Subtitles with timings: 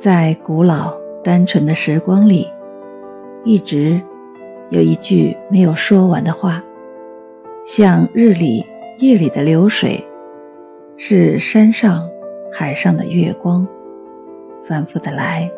[0.00, 2.48] 在古老单纯的时光里，
[3.44, 4.00] 一直
[4.70, 6.64] 有一句没有说完的话，
[7.66, 8.64] 像日里
[8.98, 10.02] 夜里的流水，
[10.96, 12.08] 是山上
[12.50, 13.68] 海上的月光，
[14.64, 15.50] 反复的来，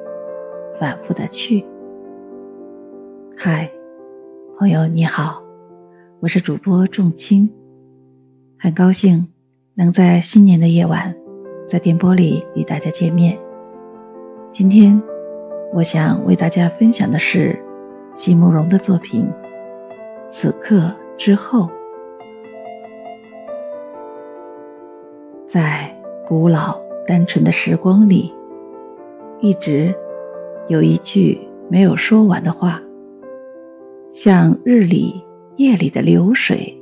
[0.81, 1.65] 反复的去。
[3.37, 3.71] 嗨，
[4.59, 5.41] 朋友你好，
[6.19, 7.49] 我是主播仲青，
[8.59, 9.29] 很高兴
[9.75, 11.15] 能在新年的夜晚，
[11.69, 13.39] 在电波里与大家见面。
[14.53, 15.03] 今天，
[15.73, 17.59] 我想为大家分享的是
[18.15, 19.25] 席慕容的作品
[20.29, 21.61] 《此刻之后》。
[25.49, 25.91] 在
[26.27, 28.31] 古老单纯的时光里，
[29.41, 29.95] 一直
[30.69, 32.78] 有一句没有说完的话，
[34.11, 35.25] 像日里
[35.56, 36.78] 夜里的流水，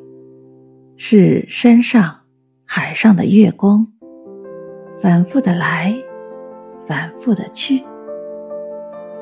[0.97, 2.17] 是山上
[2.65, 3.87] 海上的月光，
[5.01, 5.95] 反复的来。
[6.91, 7.85] 反复的去，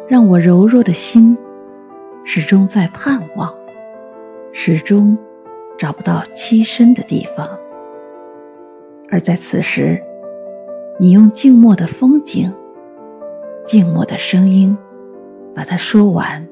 [0.08, 1.36] 让我柔弱的心
[2.24, 3.54] 始终在盼望，
[4.54, 5.18] 始终
[5.76, 7.46] 找不到栖身的地方。
[9.10, 10.02] 而在此时，
[10.98, 12.50] 你用静默的风景、
[13.66, 14.74] 静默的声音
[15.54, 16.48] 把它说完，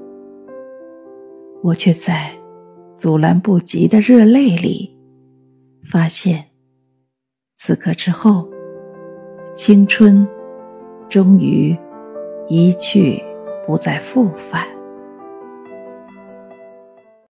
[1.62, 2.30] 我却在
[2.98, 4.94] 阻拦不及的热泪里，
[5.82, 6.44] 发现
[7.56, 8.46] 此刻之后，
[9.54, 10.28] 青春。
[11.08, 11.76] 终于
[12.48, 13.22] 一去
[13.66, 14.75] 不再复返。